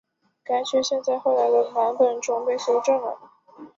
[0.43, 3.19] 该缺陷在后来的版本中被修正了。